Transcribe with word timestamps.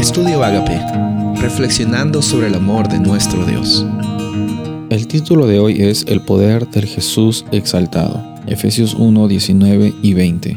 Estudio 0.00 0.42
Agape, 0.42 0.80
reflexionando 1.42 2.22
sobre 2.22 2.46
el 2.46 2.54
amor 2.54 2.88
de 2.88 2.98
nuestro 2.98 3.44
Dios. 3.44 3.84
El 4.88 5.06
título 5.06 5.46
de 5.46 5.60
hoy 5.60 5.82
es 5.82 6.06
El 6.08 6.22
poder 6.22 6.66
del 6.70 6.86
Jesús 6.86 7.44
exaltado, 7.52 8.18
Efesios 8.46 8.94
1, 8.94 9.28
19 9.28 9.92
y 10.00 10.14
20. 10.14 10.56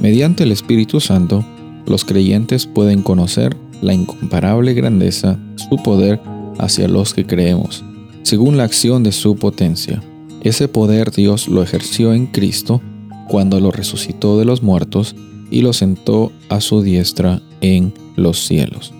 Mediante 0.00 0.44
el 0.44 0.52
Espíritu 0.52 0.98
Santo, 0.98 1.44
los 1.86 2.06
creyentes 2.06 2.66
pueden 2.66 3.02
conocer 3.02 3.54
la 3.82 3.92
incomparable 3.92 4.72
grandeza, 4.72 5.38
su 5.56 5.76
poder 5.82 6.18
hacia 6.58 6.88
los 6.88 7.12
que 7.12 7.26
creemos, 7.26 7.84
según 8.22 8.56
la 8.56 8.64
acción 8.64 9.02
de 9.02 9.12
su 9.12 9.36
potencia. 9.36 10.02
Ese 10.42 10.68
poder 10.68 11.10
Dios 11.10 11.48
lo 11.48 11.62
ejerció 11.62 12.14
en 12.14 12.24
Cristo 12.24 12.80
cuando 13.28 13.60
lo 13.60 13.72
resucitó 13.72 14.38
de 14.38 14.46
los 14.46 14.62
muertos 14.62 15.14
y 15.50 15.60
lo 15.60 15.74
sentó 15.74 16.32
a 16.48 16.62
su 16.62 16.80
diestra 16.80 17.42
en 17.60 17.92
los 18.16 18.46
cielos. 18.46 18.92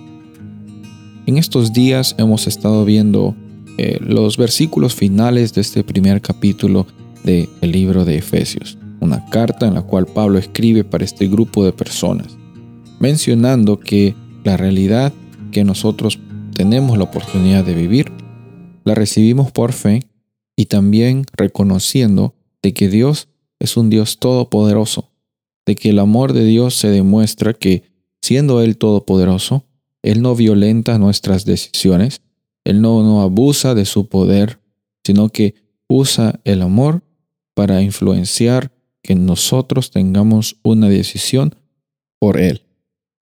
En 1.26 1.36
estos 1.36 1.72
días 1.72 2.14
hemos 2.18 2.46
estado 2.46 2.84
viendo 2.84 3.34
eh, 3.76 3.98
los 4.00 4.36
versículos 4.36 4.94
finales 4.94 5.54
de 5.54 5.60
este 5.60 5.84
primer 5.84 6.20
capítulo 6.20 6.86
del 7.22 7.48
libro 7.60 8.04
de 8.04 8.16
Efesios, 8.16 8.78
una 9.00 9.24
carta 9.26 9.66
en 9.66 9.74
la 9.74 9.82
cual 9.82 10.06
Pablo 10.06 10.38
escribe 10.38 10.84
para 10.84 11.04
este 11.04 11.28
grupo 11.28 11.64
de 11.64 11.72
personas, 11.72 12.36
mencionando 12.98 13.78
que 13.78 14.14
la 14.44 14.56
realidad 14.56 15.12
que 15.52 15.64
nosotros 15.64 16.18
tenemos 16.54 16.98
la 16.98 17.04
oportunidad 17.04 17.64
de 17.64 17.74
vivir, 17.74 18.10
la 18.84 18.94
recibimos 18.94 19.52
por 19.52 19.72
fe 19.72 20.02
y 20.56 20.66
también 20.66 21.24
reconociendo 21.36 22.34
de 22.62 22.72
que 22.72 22.88
Dios 22.88 23.28
es 23.60 23.76
un 23.76 23.90
Dios 23.90 24.18
todopoderoso, 24.18 25.10
de 25.66 25.76
que 25.76 25.90
el 25.90 25.98
amor 25.98 26.32
de 26.32 26.44
Dios 26.44 26.74
se 26.74 26.88
demuestra 26.88 27.54
que, 27.54 27.84
siendo 28.28 28.60
Él 28.60 28.76
todopoderoso, 28.76 29.64
Él 30.02 30.20
no 30.20 30.34
violenta 30.34 30.98
nuestras 30.98 31.46
decisiones, 31.46 32.20
Él 32.62 32.82
no, 32.82 33.02
no 33.02 33.22
abusa 33.22 33.74
de 33.74 33.86
su 33.86 34.06
poder, 34.06 34.60
sino 35.02 35.30
que 35.30 35.54
usa 35.88 36.38
el 36.44 36.60
amor 36.60 37.02
para 37.54 37.80
influenciar 37.80 38.70
que 39.02 39.14
nosotros 39.14 39.90
tengamos 39.90 40.58
una 40.62 40.90
decisión 40.90 41.54
por 42.18 42.38
Él. 42.38 42.66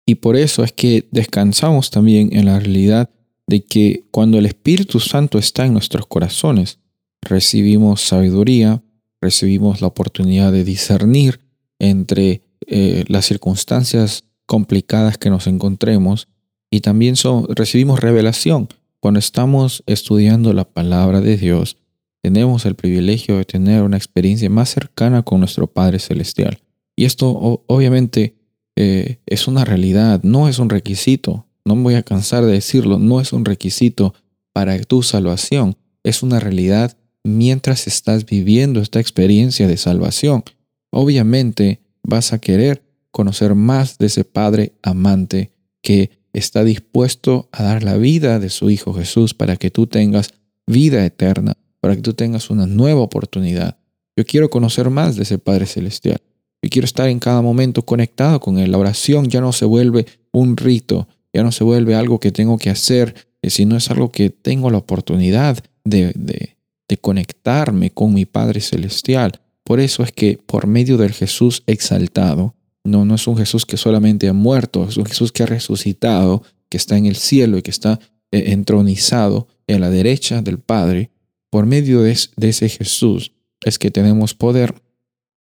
Y 0.07 0.15
por 0.15 0.37
eso 0.37 0.63
es 0.63 0.71
que 0.71 1.07
descansamos 1.11 1.91
también 1.91 2.35
en 2.35 2.45
la 2.45 2.59
realidad 2.59 3.11
de 3.45 3.63
que 3.63 4.05
cuando 4.09 4.39
el 4.39 4.47
Espíritu 4.47 4.99
Santo 4.99 5.37
está 5.37 5.67
en 5.67 5.73
nuestros 5.73 6.07
corazones, 6.07 6.79
recibimos 7.21 8.01
sabiduría, 8.01 8.81
recibimos 9.21 9.81
la 9.81 9.87
oportunidad 9.87 10.51
de 10.51 10.63
discernir 10.63 11.41
entre 11.77 12.41
eh, 12.65 13.03
las 13.07 13.27
circunstancias 13.27 14.23
complicadas 14.45 15.17
que 15.17 15.29
nos 15.29 15.47
encontremos 15.47 16.27
y 16.69 16.81
también 16.81 17.15
recibimos 17.49 17.99
revelación. 17.99 18.67
Cuando 18.99 19.19
estamos 19.19 19.83
estudiando 19.85 20.53
la 20.53 20.65
palabra 20.65 21.21
de 21.21 21.37
Dios, 21.37 21.77
tenemos 22.21 22.65
el 22.65 22.75
privilegio 22.75 23.37
de 23.37 23.45
tener 23.45 23.83
una 23.83 23.97
experiencia 23.97 24.49
más 24.49 24.69
cercana 24.69 25.21
con 25.21 25.39
nuestro 25.39 25.67
Padre 25.67 25.99
Celestial. 25.99 26.59
Y 26.95 27.05
esto 27.05 27.63
obviamente 27.67 28.35
eh, 28.75 29.19
es 29.25 29.47
una 29.47 29.63
realidad, 29.63 30.21
no 30.23 30.47
es 30.47 30.59
un 30.59 30.69
requisito. 30.69 31.45
No 31.65 31.75
me 31.75 31.83
voy 31.83 31.95
a 31.95 32.03
cansar 32.03 32.45
de 32.45 32.51
decirlo, 32.51 32.99
no 32.99 33.21
es 33.21 33.33
un 33.33 33.45
requisito 33.45 34.13
para 34.53 34.79
tu 34.79 35.03
salvación, 35.03 35.75
es 36.03 36.23
una 36.23 36.39
realidad 36.39 36.97
mientras 37.23 37.87
estás 37.87 38.25
viviendo 38.25 38.79
esta 38.79 38.99
experiencia 38.99 39.67
de 39.67 39.77
salvación. 39.77 40.43
Obviamente 40.91 41.81
vas 42.03 42.33
a 42.33 42.39
querer 42.39 42.84
conocer 43.15 43.55
más 43.55 43.97
de 43.97 44.07
ese 44.07 44.25
Padre 44.25 44.73
amante 44.83 45.53
que 45.81 46.09
está 46.33 46.65
dispuesto 46.65 47.47
a 47.53 47.63
dar 47.63 47.81
la 47.81 47.95
vida 47.95 48.39
de 48.39 48.49
su 48.49 48.69
Hijo 48.69 48.93
Jesús 48.93 49.33
para 49.33 49.55
que 49.55 49.71
tú 49.71 49.87
tengas 49.87 50.33
vida 50.67 51.05
eterna, 51.05 51.53
para 51.79 51.95
que 51.95 52.01
tú 52.01 52.13
tengas 52.13 52.49
una 52.49 52.67
nueva 52.67 52.99
oportunidad. 52.99 53.77
Yo 54.17 54.25
quiero 54.25 54.49
conocer 54.49 54.89
más 54.89 55.15
de 55.15 55.23
ese 55.23 55.37
Padre 55.37 55.65
Celestial. 55.65 56.17
Yo 56.61 56.69
quiero 56.69 56.83
estar 56.83 57.07
en 57.07 57.19
cada 57.19 57.41
momento 57.41 57.83
conectado 57.83 58.41
con 58.41 58.57
Él. 58.57 58.73
La 58.73 58.79
oración 58.79 59.29
ya 59.29 59.39
no 59.39 59.53
se 59.53 59.63
vuelve 59.63 60.05
un 60.33 60.57
rito, 60.57 61.07
ya 61.33 61.41
no 61.41 61.53
se 61.53 61.63
vuelve 61.63 61.95
algo 61.95 62.19
que 62.19 62.33
tengo 62.33 62.57
que 62.57 62.69
hacer, 62.69 63.15
eh, 63.41 63.49
sino 63.49 63.77
es 63.77 63.89
algo 63.89 64.11
que 64.11 64.29
tengo 64.29 64.69
la 64.69 64.79
oportunidad 64.79 65.63
de, 65.85 66.11
de, 66.17 66.57
de 66.89 66.97
conectarme 66.97 67.91
con 67.91 68.13
mi 68.13 68.25
Padre 68.25 68.59
Celestial. 68.59 69.39
Por 69.63 69.79
eso 69.79 70.03
es 70.03 70.11
que 70.11 70.37
por 70.45 70.67
medio 70.67 70.97
del 70.97 71.13
Jesús 71.13 71.63
exaltado, 71.65 72.54
no, 72.85 73.03
no 73.03 73.15
es 73.15 73.27
un 73.27 73.37
Jesús 73.37 73.65
que 73.65 73.77
solamente 73.77 74.27
ha 74.29 74.33
muerto, 74.33 74.87
es 74.87 74.97
un 74.97 75.05
Jesús 75.05 75.31
que 75.31 75.43
ha 75.43 75.47
resucitado, 75.47 76.43
que 76.69 76.77
está 76.77 76.97
en 76.97 77.05
el 77.05 77.15
cielo 77.15 77.57
y 77.57 77.61
que 77.61 77.71
está 77.71 77.99
eh, 78.31 78.51
entronizado 78.53 79.47
en 79.67 79.81
la 79.81 79.89
derecha 79.89 80.41
del 80.41 80.59
Padre. 80.59 81.11
Por 81.49 81.65
medio 81.65 82.01
de, 82.01 82.17
de 82.37 82.49
ese 82.49 82.69
Jesús 82.69 83.33
es 83.63 83.79
que 83.79 83.91
tenemos 83.91 84.33
poder 84.33 84.75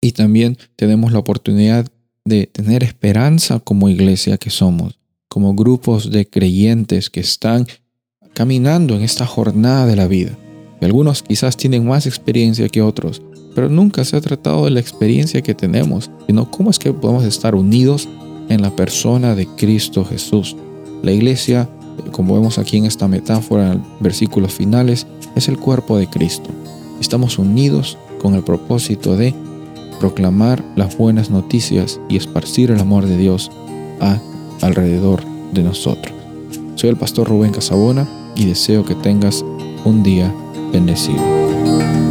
y 0.00 0.12
también 0.12 0.58
tenemos 0.76 1.12
la 1.12 1.18
oportunidad 1.18 1.86
de 2.24 2.46
tener 2.46 2.84
esperanza 2.84 3.60
como 3.60 3.88
iglesia 3.88 4.38
que 4.38 4.50
somos, 4.50 4.98
como 5.28 5.54
grupos 5.54 6.10
de 6.10 6.28
creyentes 6.28 7.10
que 7.10 7.20
están 7.20 7.66
caminando 8.34 8.94
en 8.94 9.02
esta 9.02 9.26
jornada 9.26 9.86
de 9.86 9.96
la 9.96 10.06
vida 10.06 10.38
algunos 10.86 11.22
quizás 11.22 11.56
tienen 11.56 11.86
más 11.86 12.06
experiencia 12.06 12.68
que 12.68 12.82
otros, 12.82 13.22
pero 13.60 13.68
nunca 13.68 14.06
se 14.06 14.16
ha 14.16 14.22
tratado 14.22 14.64
de 14.64 14.70
la 14.70 14.80
experiencia 14.80 15.42
que 15.42 15.54
tenemos, 15.54 16.10
sino 16.26 16.50
cómo 16.50 16.70
es 16.70 16.78
que 16.78 16.94
podemos 16.94 17.24
estar 17.24 17.54
unidos 17.54 18.08
en 18.48 18.62
la 18.62 18.74
persona 18.74 19.34
de 19.34 19.46
Cristo 19.46 20.02
Jesús. 20.02 20.56
La 21.02 21.12
iglesia, 21.12 21.68
como 22.10 22.32
vemos 22.32 22.56
aquí 22.56 22.78
en 22.78 22.86
esta 22.86 23.06
metáfora, 23.06 23.72
en 23.72 23.82
versículos 24.00 24.54
finales, 24.54 25.06
es 25.36 25.46
el 25.48 25.58
cuerpo 25.58 25.98
de 25.98 26.06
Cristo. 26.06 26.48
Estamos 27.02 27.38
unidos 27.38 27.98
con 28.22 28.34
el 28.34 28.42
propósito 28.42 29.14
de 29.14 29.34
proclamar 29.98 30.64
las 30.74 30.96
buenas 30.96 31.28
noticias 31.28 32.00
y 32.08 32.16
esparcir 32.16 32.70
el 32.70 32.80
amor 32.80 33.04
de 33.04 33.18
Dios 33.18 33.50
a 34.00 34.18
alrededor 34.62 35.22
de 35.52 35.64
nosotros. 35.64 36.14
Soy 36.76 36.88
el 36.88 36.96
pastor 36.96 37.28
Rubén 37.28 37.52
Casabona 37.52 38.08
y 38.34 38.46
deseo 38.46 38.86
que 38.86 38.94
tengas 38.94 39.44
un 39.84 40.02
día 40.02 40.34
bendecido. 40.72 42.09